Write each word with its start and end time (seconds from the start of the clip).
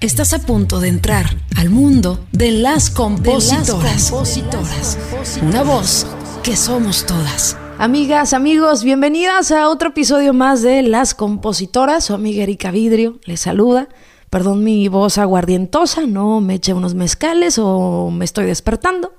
Estás 0.00 0.32
a 0.32 0.38
punto 0.38 0.78
de 0.78 0.86
entrar 0.86 1.26
al 1.56 1.70
mundo 1.70 2.24
de 2.30 2.52
las 2.52 2.88
compositoras. 2.88 4.12
Una 5.42 5.64
voz 5.64 6.06
que 6.44 6.54
somos 6.54 7.04
todas. 7.04 7.56
Amigas, 7.78 8.32
amigos, 8.32 8.84
bienvenidas 8.84 9.50
a 9.50 9.68
otro 9.68 9.88
episodio 9.88 10.32
más 10.32 10.62
de 10.62 10.82
Las 10.82 11.16
Compositoras. 11.16 12.04
Su 12.04 12.14
amiga 12.14 12.44
Erika 12.44 12.70
Vidrio 12.70 13.18
les 13.24 13.40
saluda. 13.40 13.88
Perdón 14.30 14.62
mi 14.62 14.86
voz 14.86 15.18
aguardientosa, 15.18 16.06
no 16.06 16.40
me 16.40 16.54
eché 16.54 16.74
unos 16.74 16.94
mezcales 16.94 17.58
o 17.58 18.12
me 18.12 18.24
estoy 18.24 18.46
despertando. 18.46 19.14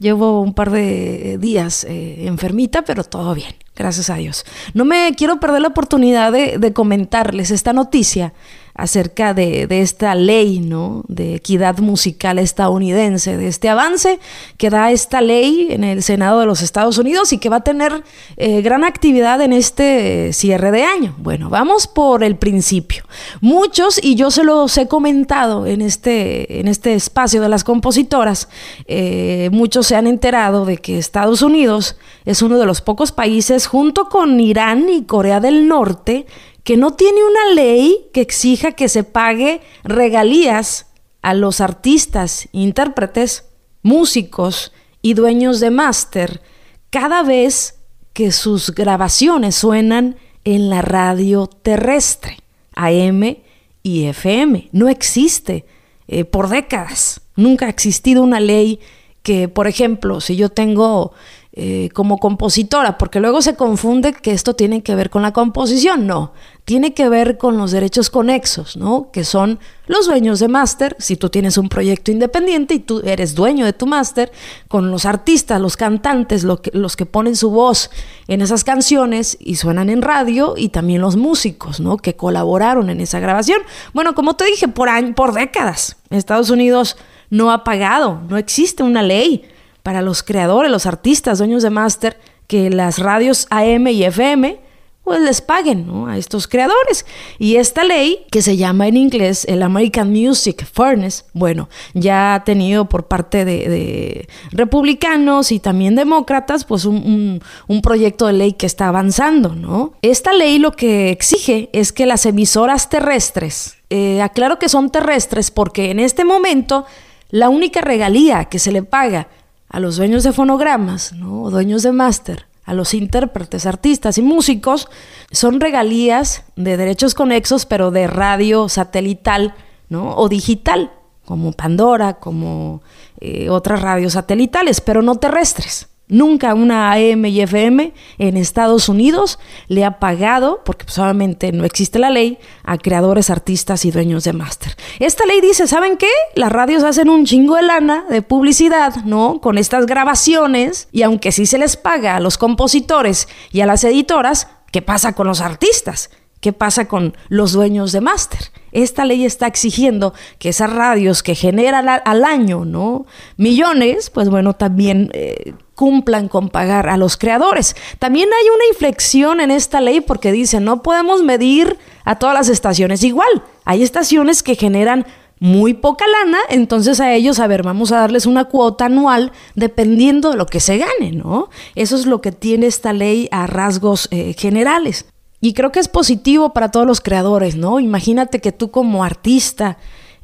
Llevo 0.00 0.40
un 0.40 0.52
par 0.52 0.72
de 0.72 1.38
días 1.38 1.84
eh, 1.84 2.26
enfermita, 2.26 2.82
pero 2.82 3.04
todo 3.04 3.36
bien, 3.36 3.54
gracias 3.76 4.10
a 4.10 4.16
Dios. 4.16 4.44
No 4.72 4.84
me 4.84 5.14
quiero 5.16 5.40
perder 5.40 5.62
la 5.62 5.68
oportunidad 5.68 6.32
de, 6.32 6.72
comentarles 6.72 7.50
esta 7.50 7.72
noticia 7.72 8.32
acerca 8.74 9.34
de, 9.34 9.68
esta 9.70 10.16
ley 10.16 10.58
¿no? 10.58 11.04
de 11.06 11.36
equidad 11.36 11.78
musical 11.78 12.40
estadounidense, 12.40 13.36
de 13.36 13.46
este 13.46 13.68
avance 13.68 14.18
que 14.56 14.68
da 14.68 14.90
esta 14.90 15.20
ley 15.20 15.68
en 15.70 15.84
el 15.84 16.02
Senado 16.02 16.40
de 16.40 16.46
los 16.46 16.60
Estados 16.60 16.98
Unidos 16.98 17.32
y 17.32 17.38
que 17.38 17.48
va 17.48 17.56
a 17.56 17.64
tener 17.64 18.02
eh, 18.36 18.62
gran 18.62 18.82
actividad 18.82 19.40
en 19.42 19.52
este 19.52 20.32
cierre 20.32 20.72
de 20.72 20.82
año. 20.82 21.14
Bueno, 21.18 21.50
vamos 21.50 21.86
por 21.86 22.24
el 22.24 22.36
principio. 22.36 23.04
Muchos, 23.40 24.02
y 24.02 24.16
yo 24.16 24.32
se 24.32 24.42
los 24.42 24.76
he 24.76 24.88
comentado 24.88 25.66
en 25.66 25.80
este, 25.80 26.58
en 26.58 26.66
este 26.66 26.94
espacio 26.94 27.40
de 27.40 27.48
las 27.48 27.62
compositoras, 27.62 28.48
eh, 28.86 29.50
muchos 29.52 29.86
se 29.86 29.94
han 29.94 30.08
enterado 30.08 30.64
de 30.64 30.78
que 30.78 30.98
Estados 30.98 31.42
Unidos 31.42 31.96
es 32.24 32.42
uno 32.42 32.58
de 32.58 32.66
los 32.66 32.80
pocos 32.80 33.12
países, 33.12 33.63
junto 33.66 34.08
con 34.08 34.38
Irán 34.40 34.88
y 34.88 35.04
Corea 35.04 35.40
del 35.40 35.68
Norte, 35.68 36.26
que 36.62 36.76
no 36.76 36.94
tiene 36.94 37.20
una 37.24 37.54
ley 37.54 38.06
que 38.12 38.20
exija 38.20 38.72
que 38.72 38.88
se 38.88 39.04
pague 39.04 39.60
regalías 39.82 40.86
a 41.22 41.34
los 41.34 41.60
artistas, 41.60 42.48
intérpretes, 42.52 43.44
músicos 43.82 44.72
y 45.02 45.14
dueños 45.14 45.60
de 45.60 45.70
máster 45.70 46.42
cada 46.90 47.22
vez 47.22 47.80
que 48.12 48.30
sus 48.30 48.70
grabaciones 48.70 49.56
suenan 49.56 50.16
en 50.44 50.70
la 50.70 50.80
radio 50.80 51.46
terrestre, 51.46 52.38
AM 52.74 53.36
y 53.82 54.04
FM. 54.04 54.68
No 54.72 54.88
existe 54.88 55.66
eh, 56.06 56.24
por 56.24 56.48
décadas. 56.48 57.20
Nunca 57.36 57.66
ha 57.66 57.70
existido 57.70 58.22
una 58.22 58.40
ley 58.40 58.80
que, 59.22 59.48
por 59.48 59.66
ejemplo, 59.66 60.20
si 60.20 60.36
yo 60.36 60.50
tengo 60.50 61.12
eh, 61.56 61.88
como 61.94 62.18
compositora, 62.18 62.98
porque 62.98 63.20
luego 63.20 63.40
se 63.40 63.54
confunde 63.54 64.12
que 64.12 64.32
esto 64.32 64.54
tiene 64.54 64.82
que 64.82 64.96
ver 64.96 65.08
con 65.08 65.22
la 65.22 65.32
composición. 65.32 66.04
No, 66.04 66.32
tiene 66.64 66.94
que 66.94 67.08
ver 67.08 67.38
con 67.38 67.56
los 67.58 67.70
derechos 67.70 68.10
conexos, 68.10 68.76
¿no? 68.76 69.12
Que 69.12 69.22
son 69.22 69.60
los 69.86 70.06
dueños 70.06 70.40
de 70.40 70.48
máster, 70.48 70.96
si 70.98 71.14
tú 71.14 71.30
tienes 71.30 71.56
un 71.56 71.68
proyecto 71.68 72.10
independiente 72.10 72.74
y 72.74 72.80
tú 72.80 73.02
eres 73.04 73.36
dueño 73.36 73.66
de 73.66 73.72
tu 73.72 73.86
máster, 73.86 74.32
con 74.66 74.90
los 74.90 75.06
artistas, 75.06 75.60
los 75.60 75.76
cantantes, 75.76 76.42
los 76.42 76.96
que 76.96 77.06
ponen 77.06 77.36
su 77.36 77.50
voz 77.50 77.88
en 78.26 78.42
esas 78.42 78.64
canciones 78.64 79.36
y 79.38 79.54
suenan 79.54 79.90
en 79.90 80.02
radio, 80.02 80.54
y 80.56 80.70
también 80.70 81.02
los 81.02 81.14
músicos, 81.14 81.78
¿no? 81.78 81.98
Que 81.98 82.16
colaboraron 82.16 82.90
en 82.90 83.00
esa 83.00 83.20
grabación. 83.20 83.60
Bueno, 83.92 84.16
como 84.16 84.34
te 84.34 84.44
dije, 84.44 84.66
por, 84.66 84.88
años, 84.88 85.14
por 85.14 85.32
décadas, 85.34 85.98
Estados 86.10 86.50
Unidos 86.50 86.96
no 87.30 87.52
ha 87.52 87.62
pagado, 87.62 88.22
no 88.28 88.38
existe 88.38 88.82
una 88.82 89.04
ley 89.04 89.44
para 89.84 90.00
los 90.00 90.22
creadores, 90.22 90.72
los 90.72 90.86
artistas, 90.86 91.38
dueños 91.38 91.62
de 91.62 91.68
máster, 91.68 92.18
que 92.46 92.70
las 92.70 92.98
radios 92.98 93.46
AM 93.50 93.86
y 93.88 94.02
FM 94.02 94.58
pues 95.04 95.20
les 95.20 95.42
paguen 95.42 95.86
a 96.08 96.16
estos 96.16 96.48
creadores. 96.48 97.04
Y 97.38 97.56
esta 97.56 97.84
ley, 97.84 98.24
que 98.30 98.40
se 98.40 98.56
llama 98.56 98.88
en 98.88 98.96
inglés 98.96 99.44
el 99.46 99.62
American 99.62 100.10
Music 100.10 100.66
Fairness, 100.72 101.26
bueno, 101.34 101.68
ya 101.92 102.34
ha 102.34 102.44
tenido 102.44 102.86
por 102.88 103.06
parte 103.06 103.44
de, 103.44 104.26
republicanos 104.52 105.52
y 105.52 105.60
también 105.60 105.94
demócratas, 105.94 106.64
pues 106.64 106.86
un, 106.86 107.42
proyecto 107.82 108.26
de 108.26 108.32
ley 108.32 108.52
que 108.54 108.64
está 108.64 108.88
avanzando, 108.88 109.54
¿no? 109.54 109.92
Esta 110.00 110.32
ley 110.32 110.58
lo 110.58 110.72
que 110.72 111.10
exige 111.10 111.68
es 111.74 111.92
que 111.92 112.06
las 112.06 112.24
emisoras 112.24 112.88
terrestres, 112.88 113.76
eh, 113.90 114.22
aclaro 114.22 114.58
que 114.58 114.70
son 114.70 114.88
terrestres 114.88 115.50
porque 115.50 115.90
en 115.90 116.00
este 116.00 116.24
momento 116.24 116.86
la 117.28 117.50
única 117.50 117.82
regalía 117.82 118.46
que 118.46 118.58
se 118.58 118.72
le 118.72 118.82
paga 118.82 119.28
a 119.74 119.80
los 119.80 119.96
dueños 119.96 120.22
de 120.22 120.32
fonogramas, 120.32 121.12
¿no? 121.14 121.42
o 121.42 121.50
dueños 121.50 121.82
de 121.82 121.90
máster, 121.90 122.46
a 122.64 122.72
los 122.74 122.94
intérpretes, 122.94 123.66
artistas 123.66 124.18
y 124.18 124.22
músicos, 124.22 124.88
son 125.32 125.58
regalías 125.58 126.44
de 126.54 126.76
derechos 126.76 127.16
conexos, 127.16 127.66
pero 127.66 127.90
de 127.90 128.06
radio 128.06 128.68
satelital 128.68 129.52
¿no? 129.88 130.14
o 130.14 130.28
digital, 130.28 130.92
como 131.24 131.50
Pandora, 131.50 132.20
como 132.20 132.82
eh, 133.18 133.50
otras 133.50 133.82
radios 133.82 134.12
satelitales, 134.12 134.80
pero 134.80 135.02
no 135.02 135.16
terrestres. 135.16 135.88
Nunca 136.14 136.54
una 136.54 136.92
AM 136.92 137.24
y 137.26 137.40
FM 137.40 137.92
en 138.18 138.36
Estados 138.36 138.88
Unidos 138.88 139.40
le 139.66 139.84
ha 139.84 139.98
pagado, 139.98 140.62
porque 140.64 140.84
solamente 140.88 141.50
no 141.50 141.64
existe 141.64 141.98
la 141.98 142.08
ley, 142.08 142.38
a 142.62 142.78
creadores, 142.78 143.30
artistas 143.30 143.84
y 143.84 143.90
dueños 143.90 144.22
de 144.22 144.32
máster. 144.32 144.76
Esta 145.00 145.26
ley 145.26 145.40
dice, 145.40 145.66
¿saben 145.66 145.96
qué? 145.96 146.06
Las 146.36 146.52
radios 146.52 146.84
hacen 146.84 147.08
un 147.08 147.24
chingo 147.24 147.56
de 147.56 147.62
lana 147.62 148.04
de 148.08 148.22
publicidad, 148.22 148.94
¿no? 149.04 149.40
Con 149.40 149.58
estas 149.58 149.86
grabaciones, 149.86 150.86
y 150.92 151.02
aunque 151.02 151.32
sí 151.32 151.46
se 151.46 151.58
les 151.58 151.76
paga 151.76 152.14
a 152.14 152.20
los 152.20 152.38
compositores 152.38 153.26
y 153.50 153.62
a 153.62 153.66
las 153.66 153.82
editoras, 153.82 154.46
¿qué 154.70 154.82
pasa 154.82 155.14
con 155.14 155.26
los 155.26 155.40
artistas? 155.40 156.10
¿Qué 156.44 156.52
pasa 156.52 156.88
con 156.88 157.16
los 157.30 157.52
dueños 157.52 157.90
de 157.92 158.02
máster? 158.02 158.50
Esta 158.70 159.06
ley 159.06 159.24
está 159.24 159.46
exigiendo 159.46 160.12
que 160.38 160.50
esas 160.50 160.70
radios 160.70 161.22
que 161.22 161.34
generan 161.34 161.88
al 161.88 162.22
año, 162.22 162.66
¿no? 162.66 163.06
Millones, 163.38 164.10
pues 164.10 164.28
bueno, 164.28 164.52
también 164.52 165.10
eh, 165.14 165.54
cumplan 165.74 166.28
con 166.28 166.50
pagar 166.50 166.90
a 166.90 166.98
los 166.98 167.16
creadores. 167.16 167.74
También 167.98 168.28
hay 168.28 168.46
una 168.54 168.66
inflexión 168.68 169.40
en 169.40 169.50
esta 169.50 169.80
ley 169.80 170.02
porque 170.02 170.32
dice, 170.32 170.60
no 170.60 170.82
podemos 170.82 171.22
medir 171.22 171.78
a 172.04 172.18
todas 172.18 172.34
las 172.34 172.50
estaciones 172.50 173.02
igual. 173.04 173.42
Hay 173.64 173.82
estaciones 173.82 174.42
que 174.42 174.54
generan 174.54 175.06
muy 175.40 175.72
poca 175.72 176.04
lana, 176.06 176.40
entonces 176.50 177.00
a 177.00 177.14
ellos, 177.14 177.40
a 177.40 177.46
ver, 177.46 177.62
vamos 177.62 177.90
a 177.90 178.00
darles 178.00 178.26
una 178.26 178.44
cuota 178.44 178.84
anual 178.84 179.32
dependiendo 179.54 180.30
de 180.30 180.36
lo 180.36 180.44
que 180.44 180.60
se 180.60 180.76
gane, 180.76 181.12
¿no? 181.12 181.48
Eso 181.74 181.96
es 181.96 182.04
lo 182.04 182.20
que 182.20 182.32
tiene 182.32 182.66
esta 182.66 182.92
ley 182.92 183.30
a 183.30 183.46
rasgos 183.46 184.08
eh, 184.10 184.34
generales. 184.38 185.06
Y 185.44 185.52
creo 185.52 185.70
que 185.72 185.78
es 185.78 185.88
positivo 185.88 186.54
para 186.54 186.70
todos 186.70 186.86
los 186.86 187.02
creadores, 187.02 187.54
¿no? 187.54 187.78
Imagínate 187.78 188.40
que 188.40 188.50
tú 188.50 188.70
como 188.70 189.04
artista 189.04 189.76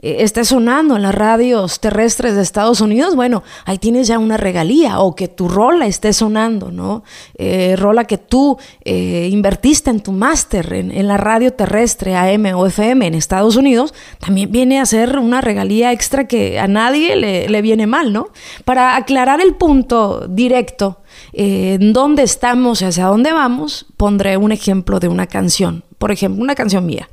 eh, 0.03 0.16
estés 0.21 0.49
sonando 0.49 0.97
en 0.97 1.03
las 1.03 1.15
radios 1.15 1.81
terrestres 1.81 2.34
de 2.34 2.43
Estados 2.43 2.81
Unidos, 2.81 3.15
bueno, 3.16 3.43
ahí 3.65 3.78
tienes 3.78 4.09
ya 4.09 4.19
una 4.19 4.37
regalía, 4.37 5.00
o 5.00 5.15
que 5.15 5.28
tu 5.28 5.49
rola 5.49 5.87
esté 5.87 6.12
sonando, 6.12 6.71
¿no? 6.71 7.05
Eh, 7.37 7.77
rola 7.77 8.05
que 8.05 8.19
tú 8.19 8.59
eh, 8.84 9.28
invertiste 9.31 9.91
en 9.91 10.00
tu 10.00 10.12
máster 10.12 10.72
en, 10.72 11.06
la 11.06 11.16
radio 11.16 11.53
terrestre 11.53 12.16
AM 12.16 12.47
o 12.55 12.66
FM 12.66 13.06
en 13.06 13.15
Estados 13.15 13.56
Unidos, 13.56 13.94
también 14.19 14.50
viene 14.50 14.81
a 14.81 14.87
ser 14.87 15.19
una 15.19 15.41
regalía 15.41 15.93
extra 15.93 16.27
que 16.27 16.59
a 16.59 16.67
nadie 16.67 17.17
le, 17.17 17.49
le 17.49 17.62
viene 17.62 17.87
mal, 17.87 18.12
¿no? 18.12 18.28
Para 18.65 18.97
aclarar 18.97 19.41
el 19.41 19.55
punto 19.55 20.27
directo, 20.28 21.00
en 21.32 21.93
dónde 21.93 22.22
estamos 22.22 22.81
y 22.81 22.84
hacia 22.84 23.06
dónde 23.06 23.32
vamos, 23.32 23.87
pondré 23.97 24.37
un 24.37 24.53
ejemplo 24.53 25.00
de 25.00 25.09
una 25.09 25.27
canción. 25.27 25.84
Por 25.99 26.12
ejemplo, 26.12 26.43
una 26.43 26.55
canción 26.55 26.87
mía. 26.87 27.09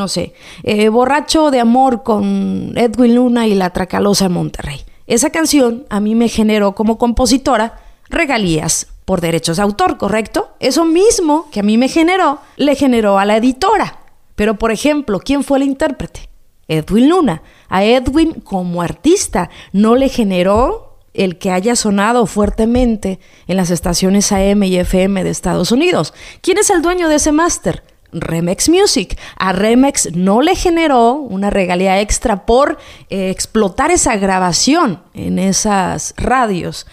No 0.00 0.08
sé, 0.08 0.32
eh, 0.62 0.88
Borracho 0.88 1.50
de 1.50 1.60
Amor 1.60 2.02
con 2.02 2.72
Edwin 2.74 3.16
Luna 3.16 3.46
y 3.46 3.54
La 3.54 3.68
Tracalosa 3.68 4.30
Monterrey. 4.30 4.80
Esa 5.06 5.28
canción 5.28 5.84
a 5.90 6.00
mí 6.00 6.14
me 6.14 6.30
generó 6.30 6.74
como 6.74 6.96
compositora 6.96 7.80
regalías 8.08 8.86
por 9.04 9.20
derechos 9.20 9.58
de 9.58 9.62
autor, 9.62 9.98
¿correcto? 9.98 10.52
Eso 10.58 10.86
mismo 10.86 11.50
que 11.52 11.60
a 11.60 11.62
mí 11.62 11.76
me 11.76 11.90
generó, 11.90 12.38
le 12.56 12.76
generó 12.76 13.18
a 13.18 13.26
la 13.26 13.36
editora. 13.36 13.98
Pero, 14.36 14.54
por 14.54 14.72
ejemplo, 14.72 15.20
¿quién 15.20 15.44
fue 15.44 15.58
el 15.58 15.64
intérprete? 15.64 16.30
Edwin 16.66 17.10
Luna. 17.10 17.42
A 17.68 17.84
Edwin 17.84 18.40
como 18.40 18.80
artista 18.80 19.50
no 19.74 19.96
le 19.96 20.08
generó 20.08 20.96
el 21.12 21.36
que 21.36 21.50
haya 21.50 21.76
sonado 21.76 22.24
fuertemente 22.24 23.20
en 23.48 23.58
las 23.58 23.68
estaciones 23.68 24.32
AM 24.32 24.62
y 24.62 24.78
FM 24.78 25.24
de 25.24 25.28
Estados 25.28 25.72
Unidos. 25.72 26.14
¿Quién 26.40 26.56
es 26.56 26.70
el 26.70 26.80
dueño 26.80 27.10
de 27.10 27.16
ese 27.16 27.32
máster? 27.32 27.82
Remex 28.12 28.68
Music. 28.68 29.18
A 29.36 29.52
Remex 29.52 30.14
no 30.14 30.42
le 30.42 30.54
generó 30.54 31.14
una 31.14 31.50
regalía 31.50 32.00
extra 32.00 32.46
por 32.46 32.78
eh, 33.08 33.30
explotar 33.30 33.90
esa 33.90 34.16
grabación 34.16 35.02
en 35.14 35.38
esas 35.38 36.14
radios 36.16 36.86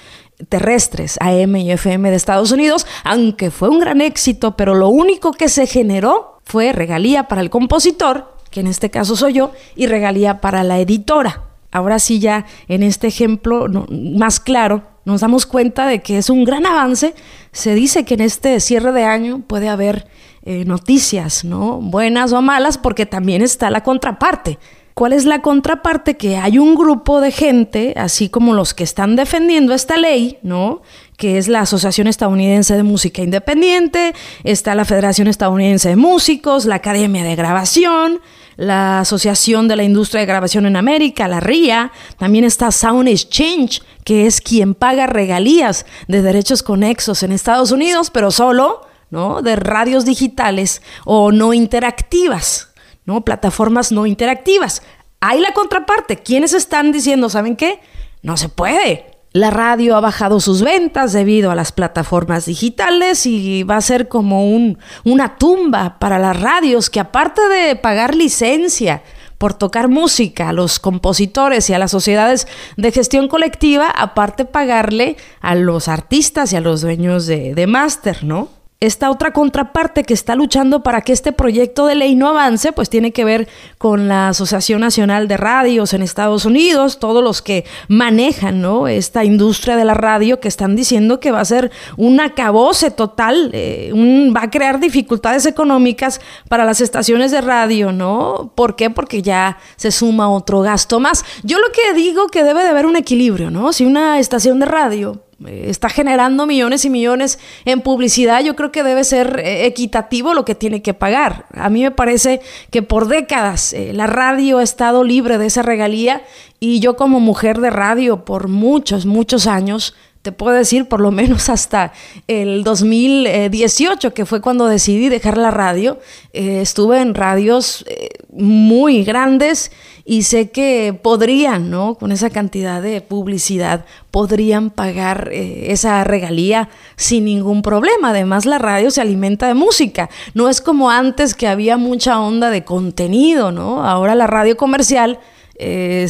terrestres 0.50 1.18
AM 1.20 1.56
y 1.56 1.72
FM 1.72 2.10
de 2.10 2.16
Estados 2.16 2.52
Unidos, 2.52 2.86
aunque 3.04 3.52
fue 3.52 3.70
un 3.70 3.80
gran 3.80 4.02
éxito, 4.02 4.56
pero 4.56 4.76
lo 4.76 4.90
único 4.90 5.32
que 5.32 5.50
se 5.50 5.66
generó 5.66 6.40
fue 6.44 6.72
regalía 6.74 7.28
para 7.28 7.42
el 7.42 7.50
compositor, 7.50 8.36
que 8.52 8.60
en 8.60 8.68
este 8.68 8.90
caso 8.90 9.16
soy 9.16 9.34
yo, 9.34 9.52
y 9.76 9.88
regalía 9.88 10.40
para 10.40 10.64
la 10.64 10.80
editora. 10.80 11.44
Ahora 11.72 12.00
sí 12.00 12.20
ya 12.20 12.46
en 12.68 12.82
este 12.84 13.08
ejemplo 13.08 13.68
más 13.90 14.40
claro 14.40 14.84
nos 15.06 15.22
damos 15.22 15.46
cuenta 15.46 15.88
de 15.88 16.02
que 16.02 16.18
es 16.18 16.30
un 16.30 16.44
gran 16.44 16.66
avance. 16.66 17.14
Se 17.52 17.76
dice 17.76 18.04
que 18.04 18.16
en 18.16 18.22
este 18.22 18.60
cierre 18.60 18.92
de 18.92 19.06
año 19.06 19.42
puede 19.46 19.70
haber 19.70 20.08
eh, 20.50 20.64
noticias, 20.64 21.44
¿no? 21.44 21.82
Buenas 21.82 22.32
o 22.32 22.42
malas, 22.42 22.78
porque 22.78 23.06
también 23.06 23.42
está 23.42 23.70
la 23.70 23.84
contraparte. 23.84 24.58
¿Cuál 24.94 25.12
es 25.12 25.26
la 25.26 25.42
contraparte? 25.42 26.16
Que 26.16 26.38
hay 26.38 26.58
un 26.58 26.74
grupo 26.74 27.20
de 27.20 27.34
gente, 27.34 27.94
así 27.98 28.30
como 28.30 28.54
los 28.54 28.74
que 28.74 28.86
están 28.86 29.18
defendiendo 29.18 29.74
esta 29.74 29.98
ley, 29.98 30.38
¿no? 30.44 30.84
Que 31.18 31.38
es 31.38 31.50
la 31.50 31.60
Asociación 31.60 32.08
Estadounidense 32.08 32.78
de 32.78 32.84
Música 32.84 33.22
Independiente, 33.22 34.14
está 34.46 34.74
la 34.74 34.86
Federación 34.86 35.28
Estadounidense 35.28 35.90
de 35.90 35.98
Músicos, 35.98 36.64
la 36.64 36.76
Academia 36.76 37.26
de 37.26 37.36
Grabación, 37.36 38.22
la 38.56 39.02
Asociación 39.02 39.68
de 39.68 39.76
la 39.76 39.84
Industria 39.84 40.22
de 40.22 40.28
Grabación 40.28 40.66
en 40.66 40.78
América, 40.78 41.28
la 41.28 41.42
RIA, 41.42 41.92
también 42.18 42.46
está 42.46 42.72
Sound 42.72 43.10
Exchange, 43.10 43.82
que 44.06 44.26
es 44.26 44.40
quien 44.40 44.76
paga 44.76 45.08
regalías 45.08 45.86
de 46.08 46.22
derechos 46.22 46.64
conexos 46.64 47.22
en 47.22 47.34
Estados 47.34 47.74
Unidos, 47.74 48.12
pero 48.12 48.32
solo, 48.32 48.87
¿no? 49.10 49.42
De 49.42 49.56
radios 49.56 50.06
digitales 50.06 50.82
o 51.06 51.32
no 51.32 51.54
interactivas. 51.54 52.70
¿no? 53.06 53.22
Plataformas 53.22 53.92
no 53.92 54.06
interactivas. 54.06 54.84
Hay 55.20 55.40
la 55.40 55.54
contraparte. 55.54 56.18
¿Quiénes 56.18 56.54
están 56.54 56.92
diciendo, 56.92 57.30
saben 57.30 57.56
qué? 57.56 57.80
No 58.22 58.38
se 58.38 58.50
puede. 58.50 59.18
La 59.34 59.50
radio 59.50 59.96
ha 59.96 60.00
bajado 60.00 60.40
sus 60.40 60.62
ventas 60.62 61.14
debido 61.14 61.52
a 61.52 61.56
las 61.56 61.72
plataformas 61.72 62.46
digitales 62.46 63.26
y 63.26 63.64
va 63.64 63.78
a 63.78 63.82
ser 63.82 64.08
como 64.08 64.50
un, 64.50 64.80
una 65.04 65.38
tumba 65.38 66.00
para 66.00 66.18
las 66.18 66.40
radios 66.40 66.90
que 66.90 67.00
aparte 67.00 67.48
de 67.48 67.76
pagar 67.76 68.16
licencia 68.16 69.04
por 69.38 69.54
tocar 69.54 69.90
música 69.90 70.50
a 70.50 70.54
los 70.54 70.80
compositores 70.80 71.70
y 71.70 71.74
a 71.74 71.80
las 71.80 71.92
sociedades 71.92 72.48
de 72.78 72.92
gestión 72.92 73.28
colectiva, 73.28 73.92
aparte 73.92 74.46
pagarle 74.46 75.18
a 75.40 75.54
los 75.56 75.88
artistas 75.88 76.52
y 76.54 76.56
a 76.56 76.62
los 76.62 76.82
dueños 76.82 77.28
de, 77.28 77.54
de 77.54 77.68
máster, 77.68 78.24
¿no? 78.24 78.57
Esta 78.80 79.10
otra 79.10 79.34
contraparte 79.34 80.04
que 80.04 80.14
está 80.14 80.36
luchando 80.36 80.84
para 80.84 81.02
que 81.02 81.12
este 81.12 81.32
proyecto 81.32 81.88
de 81.88 81.96
ley 81.96 82.14
no 82.14 82.30
avance, 82.30 82.72
pues 82.72 82.92
tiene 82.92 83.12
que 83.12 83.26
ver 83.26 83.48
con 83.80 84.08
la 84.08 84.30
Asociación 84.30 84.82
Nacional 84.82 85.28
de 85.28 85.36
Radios 85.36 85.94
en 85.94 86.04
Estados 86.04 86.46
Unidos, 86.46 87.00
todos 87.00 87.24
los 87.24 87.42
que 87.42 87.66
manejan 87.88 88.62
¿no? 88.62 88.88
esta 88.88 89.24
industria 89.24 89.78
de 89.78 89.86
la 89.86 89.96
radio 89.96 90.40
que 90.40 90.48
están 90.48 90.76
diciendo 90.76 91.20
que 91.20 91.32
va 91.32 91.42
a 91.42 91.46
ser 91.46 91.72
un 91.96 92.20
acabose 92.20 92.92
total, 92.92 93.50
eh, 93.54 93.92
va 94.36 94.44
a 94.44 94.52
crear 94.52 94.80
dificultades 94.80 95.48
económicas 95.48 96.22
para 96.48 96.64
las 96.64 96.80
estaciones 96.80 97.32
de 97.32 97.42
radio, 97.42 97.92
¿no? 97.92 98.52
¿Por 98.54 98.76
qué? 98.76 98.92
Porque 98.92 99.24
ya 99.24 99.58
se 99.76 99.92
suma 99.92 100.30
otro 100.30 100.62
gasto 100.62 101.00
más. 101.00 101.26
Yo 101.44 101.58
lo 101.58 101.72
que 101.72 101.96
digo 101.96 102.28
que 102.28 102.44
debe 102.44 102.62
de 102.62 102.70
haber 102.70 102.86
un 102.86 102.96
equilibrio, 102.96 103.50
¿no? 103.50 103.74
Si 103.74 103.86
una 103.86 104.20
estación 104.20 104.60
de 104.60 104.68
radio 104.68 105.27
está 105.46 105.90
generando 105.90 106.48
millones 106.48 106.84
y 106.86 106.90
millones 106.90 107.38
en 107.66 107.82
publicidad, 107.82 108.44
yo 108.44 108.56
creo 108.56 108.72
que 108.72 108.84
debe 108.84 109.04
ser 109.04 109.40
eh, 109.40 109.66
equitativo 109.66 110.34
lo 110.34 110.46
que 110.46 110.56
tiene 110.56 110.82
que 110.82 110.94
pagar. 110.94 111.46
A 111.54 111.70
mí 111.70 111.84
me 111.84 111.92
parece 111.92 112.42
que 112.72 112.82
por 112.82 113.08
décadas 113.08 113.74
eh, 113.74 113.94
la 113.94 114.08
radio 114.08 114.58
ha 114.58 114.64
estado 114.64 115.04
libre 115.04 115.38
de 115.38 115.46
esa 115.46 115.62
regalía 115.62 116.24
y 116.60 116.80
yo 116.80 116.96
como 116.96 117.20
mujer 117.20 117.60
de 117.60 117.70
radio 117.70 118.26
por 118.26 118.48
muchos, 118.48 119.06
muchos 119.06 119.46
años, 119.46 119.94
te 120.24 120.32
puedo 120.32 120.58
decir 120.58 120.88
por 120.88 121.00
lo 121.02 121.12
menos 121.12 121.50
hasta 121.50 121.94
el 122.28 122.64
2018, 122.64 124.14
que 124.16 124.26
fue 124.26 124.42
cuando 124.42 124.66
decidí 124.66 125.08
dejar 125.08 125.38
la 125.38 125.52
radio, 125.52 126.00
estuve 126.34 127.00
en 127.00 127.14
radios 127.14 127.86
muy 128.32 129.04
grandes 129.04 129.72
y 130.10 130.24
sé 130.24 130.52
que 130.52 130.98
podrían, 131.04 131.70
¿no? 131.70 131.96
Con 131.96 132.14
esa 132.14 132.30
cantidad 132.30 132.82
de 132.82 133.02
publicidad, 133.02 133.84
podrían 134.10 134.70
pagar 134.70 135.30
eh, 135.34 135.74
esa 135.74 136.06
regalía 136.06 136.70
sin 136.96 137.26
ningún 137.26 137.62
problema. 137.62 138.12
Además, 138.12 138.46
la 138.46 138.58
radio 138.58 138.90
se 138.90 139.02
alimenta 139.02 139.50
de 139.50 139.54
música. 139.54 140.10
No 140.34 140.48
es 140.48 140.62
como 140.62 140.90
antes 140.90 141.36
que 141.36 141.46
había 141.46 141.76
mucha 141.76 142.22
onda 142.22 142.50
de 142.50 142.64
contenido, 142.64 143.52
¿no? 143.52 143.84
Ahora 143.84 144.16
la 144.16 144.28
radio 144.28 144.56
comercial 144.56 145.20
eh, 145.60 146.08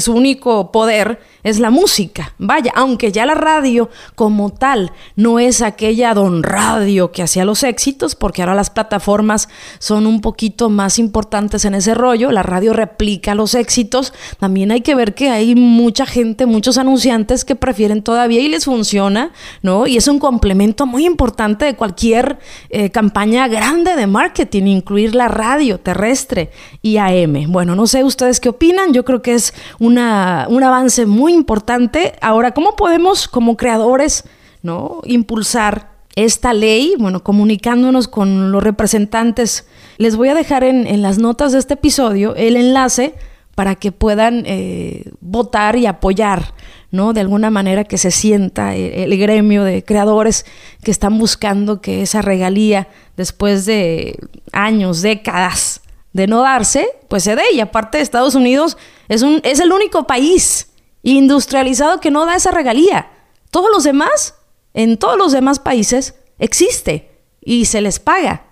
su 0.00 0.12
único 0.12 0.70
poder 0.70 1.18
es 1.46 1.60
la 1.60 1.70
música. 1.70 2.34
Vaya, 2.38 2.72
aunque 2.74 3.12
ya 3.12 3.24
la 3.24 3.34
radio 3.34 3.88
como 4.14 4.50
tal 4.50 4.90
no 5.14 5.38
es 5.38 5.62
aquella 5.62 6.12
don 6.12 6.42
radio 6.42 7.12
que 7.12 7.22
hacía 7.22 7.44
los 7.44 7.62
éxitos, 7.62 8.14
porque 8.16 8.42
ahora 8.42 8.54
las 8.54 8.70
plataformas 8.70 9.48
son 9.78 10.06
un 10.06 10.20
poquito 10.20 10.70
más 10.70 10.98
importantes 10.98 11.64
en 11.64 11.74
ese 11.74 11.94
rollo, 11.94 12.32
la 12.32 12.42
radio 12.42 12.72
replica 12.72 13.34
los 13.34 13.54
éxitos, 13.54 14.12
también 14.40 14.72
hay 14.72 14.80
que 14.80 14.94
ver 14.94 15.14
que 15.14 15.30
hay 15.30 15.54
mucha 15.54 16.04
gente, 16.04 16.46
muchos 16.46 16.78
anunciantes 16.78 17.44
que 17.44 17.54
prefieren 17.54 18.02
todavía 18.02 18.40
y 18.40 18.48
les 18.48 18.64
funciona, 18.64 19.30
¿no? 19.62 19.86
Y 19.86 19.96
es 19.96 20.08
un 20.08 20.18
complemento 20.18 20.84
muy 20.84 21.06
importante 21.06 21.64
de 21.64 21.76
cualquier 21.76 22.38
eh, 22.70 22.90
campaña 22.90 23.46
grande 23.46 23.94
de 23.94 24.06
marketing, 24.06 24.64
incluir 24.64 25.14
la 25.14 25.28
radio 25.28 25.78
terrestre 25.78 26.50
y 26.82 26.96
AM. 26.96 27.52
Bueno, 27.52 27.76
no 27.76 27.86
sé 27.86 28.02
ustedes 28.02 28.40
qué 28.40 28.48
opinan 28.48 28.76
yo 28.92 29.04
creo 29.04 29.22
que 29.22 29.34
es 29.34 29.54
una, 29.78 30.46
un 30.48 30.62
avance 30.62 31.06
muy 31.06 31.35
importante. 31.36 32.14
Ahora, 32.20 32.52
¿cómo 32.52 32.76
podemos 32.76 33.28
como 33.28 33.56
creadores 33.56 34.24
¿no? 34.62 35.00
impulsar 35.04 35.92
esta 36.16 36.52
ley? 36.52 36.94
Bueno, 36.98 37.22
comunicándonos 37.22 38.08
con 38.08 38.50
los 38.50 38.62
representantes. 38.62 39.66
Les 39.98 40.16
voy 40.16 40.30
a 40.30 40.34
dejar 40.34 40.64
en, 40.64 41.02
las 41.02 41.18
notas 41.18 41.52
de 41.52 41.58
este 41.58 41.74
episodio 41.74 42.34
el 42.34 42.56
enlace 42.56 43.14
para 43.54 43.74
que 43.74 43.92
puedan 43.92 44.42
eh, 44.46 45.10
votar 45.20 45.76
y 45.76 45.86
apoyar, 45.86 46.54
¿no? 46.90 47.12
De 47.12 47.20
alguna 47.20 47.50
manera 47.50 47.84
que 47.84 47.96
se 47.96 48.10
sienta 48.10 48.74
el, 48.74 49.16
gremio 49.16 49.64
de 49.64 49.82
creadores 49.82 50.44
que 50.82 50.90
están 50.90 51.18
buscando 51.18 51.80
que 51.80 52.02
esa 52.02 52.20
regalía, 52.20 52.88
después 53.16 53.64
de 53.64 54.18
años, 54.52 55.00
décadas, 55.00 55.80
de 56.12 56.26
no 56.26 56.42
darse, 56.42 56.88
pues 57.08 57.22
se 57.22 57.36
dé. 57.36 57.44
Y 57.54 57.60
aparte 57.60 58.00
Estados 58.00 58.34
Unidos 58.34 58.76
es, 59.08 59.22
un, 59.22 59.40
es 59.44 59.60
el 59.60 59.72
único 59.72 60.06
país 60.06 60.68
industrializado 61.12 62.00
que 62.00 62.10
no 62.10 62.26
da 62.26 62.36
esa 62.36 62.50
regalía. 62.50 63.10
Todos 63.50 63.70
los 63.72 63.84
demás, 63.84 64.34
en 64.74 64.98
todos 64.98 65.16
los 65.16 65.32
demás 65.32 65.58
países, 65.58 66.14
existe 66.38 67.22
y 67.40 67.66
se 67.66 67.80
les 67.80 68.00
paga 68.00 68.42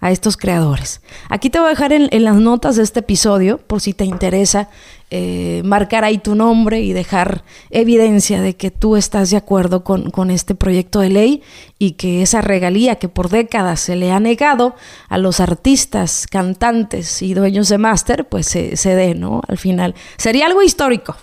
a 0.00 0.10
estos 0.10 0.36
creadores. 0.36 1.02
Aquí 1.28 1.50
te 1.50 1.58
voy 1.58 1.66
a 1.66 1.70
dejar 1.70 1.92
en, 1.92 2.24
las 2.24 2.36
notas 2.36 2.76
de 2.76 2.82
este 2.82 3.00
episodio, 3.00 3.58
por 3.58 3.80
si 3.80 3.92
te 3.92 4.04
interesa, 4.04 4.70
eh, 5.10 5.60
marcar 5.64 6.04
ahí 6.04 6.18
tu 6.18 6.34
nombre 6.34 6.80
y 6.80 6.92
dejar 6.92 7.44
evidencia 7.68 8.40
de 8.40 8.56
que 8.56 8.70
tú 8.70 8.96
estás 8.96 9.30
de 9.30 9.36
acuerdo 9.36 9.84
con, 9.84 10.30
este 10.30 10.54
proyecto 10.54 11.00
de 11.00 11.10
ley 11.10 11.42
y 11.78 11.92
que 11.92 12.22
esa 12.22 12.40
regalía 12.40 12.96
que 12.96 13.08
por 13.08 13.28
décadas 13.28 13.80
se 13.80 13.94
le 13.94 14.10
ha 14.10 14.20
negado 14.20 14.74
a 15.08 15.18
los 15.18 15.38
artistas, 15.38 16.26
cantantes 16.26 17.20
y 17.20 17.34
dueños 17.34 17.68
de 17.68 17.78
máster, 17.78 18.26
pues 18.26 18.46
se 18.46 18.94
dé, 18.94 19.14
¿no? 19.14 19.42
Al 19.48 19.58
final. 19.58 19.94
Sería 20.16 20.46
algo 20.46 20.62
histórico, 20.62 21.14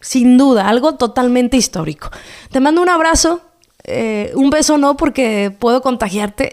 sin 0.00 0.38
duda, 0.38 0.68
algo 0.68 0.94
totalmente 0.96 1.56
histórico. 1.56 2.10
Te 2.50 2.60
mando 2.60 2.82
un 2.82 2.88
abrazo, 2.88 3.40
eh, 3.84 4.32
un 4.34 4.50
beso 4.50 4.78
no 4.78 4.96
porque 4.96 5.54
puedo 5.56 5.82
contagiarte, 5.82 6.50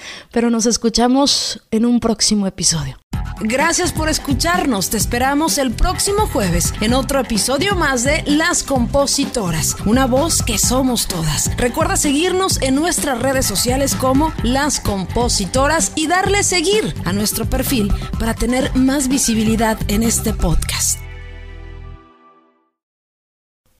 pero 0.32 0.50
nos 0.50 0.66
escuchamos 0.66 1.62
en 1.70 1.84
un 1.84 2.00
próximo 2.00 2.46
episodio. 2.46 2.96
Gracias 3.40 3.92
por 3.92 4.10
escucharnos. 4.10 4.90
Te 4.90 4.98
esperamos 4.98 5.56
el 5.56 5.72
próximo 5.72 6.26
jueves 6.26 6.74
en 6.82 6.92
otro 6.92 7.20
episodio 7.20 7.74
más 7.74 8.04
de 8.04 8.22
Las 8.26 8.62
Compositoras, 8.62 9.76
una 9.86 10.06
voz 10.06 10.42
que 10.42 10.58
somos 10.58 11.08
todas. 11.08 11.56
Recuerda 11.56 11.96
seguirnos 11.96 12.60
en 12.60 12.74
nuestras 12.74 13.18
redes 13.18 13.46
sociales 13.46 13.94
como 13.94 14.32
Las 14.42 14.78
Compositoras 14.80 15.92
y 15.94 16.06
darle 16.06 16.42
seguir 16.42 16.94
a 17.06 17.12
nuestro 17.14 17.46
perfil 17.46 17.92
para 18.18 18.34
tener 18.34 18.74
más 18.76 19.08
visibilidad 19.08 19.78
en 19.88 20.02
este 20.02 20.34
podcast. 20.34 20.99